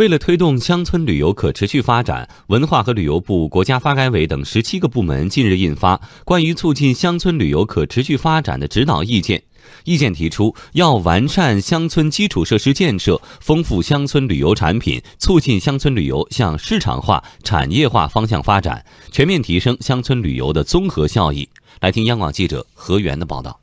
[0.00, 9.38] 为了推动乡村旅游可持续发展，文化和旅游部、国家发改委等十七个部门近日印发《关于促进乡村旅游可持续发展的指导意见》。
[9.84, 18.82] 意见提出，要完善乡村基础设施建设，丰富乡村旅游产品，促进乡村旅游向市场化、产业化方向发展，
[19.12, 21.46] 全面提升乡村旅游的综合效益。
[21.82, 23.60] 来听央广记者何源的报道。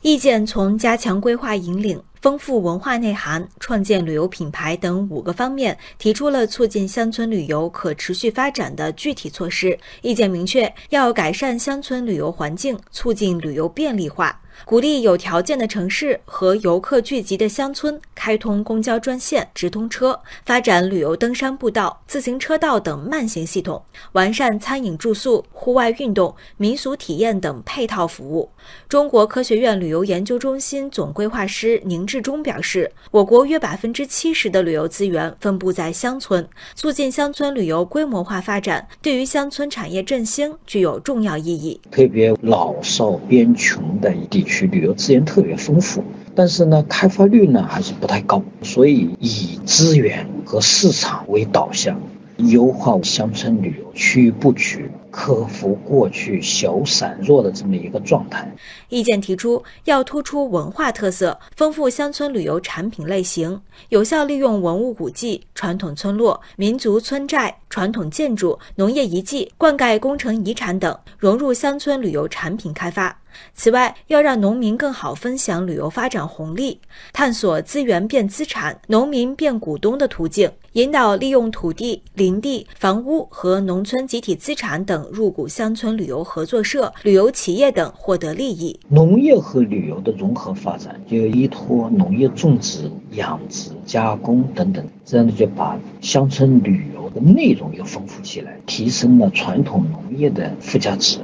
[0.00, 2.00] 意见从加强规划引领。
[2.20, 9.78] 丰富文化内涵、创建旅游品牌等五个方面，提出了促进乡村旅游可持续发展的具体措施。
[10.02, 14.40] 意见明确，要改善乡村旅游环境，促进旅游便利化。
[14.64, 23.80] 鼓励有条件的城市和游客聚集的乡村开通公交专线、直通车，发展旅游登山步道、自行车道等慢行系统，
[24.12, 28.50] 完善餐饮住宿、户外运动、民俗体验等配套服务。
[28.88, 41.80] 中国科学院旅游研究中心总规划师宁志忠表示，我国约百分之七十的旅游资源分布在乡村，促进乡村旅游规模化发展，对于乡村产业振兴具有重要意义。
[41.92, 44.48] 特别老少边穷的地。
[44.48, 46.02] 区旅游资源特别丰富，
[46.34, 52.00] 但是呢，开发率呢还是不太高，所以以资源和市场为导向，
[52.38, 54.90] 优化乡村旅游区域布局。
[55.10, 58.50] 克服过去小散弱的这么一个状态。
[58.88, 73.18] 意见提出，要突出文化特色，丰富乡村旅游产品类型，有效利用文物古迹、传统村落、民族村寨、传统建筑、农业遗迹、灌溉工程遗产等，融入乡村旅游产品开发。
[73.54, 76.80] 此外，要让农民更好分享旅游发展红利，
[77.12, 85.08] 探索资源变资产、农民变股东的途径，引导利用土地、林地、房屋和农村集体资产等。
[85.12, 88.78] 入股乡村旅游合作社、旅游企业等获得利益。
[88.88, 101.18] 农业和旅游的融合发展，就依托农业种植、养殖、加工等等，这样呢就把乡村旅游的内容又丰富起来，提升了传统农业的附加值。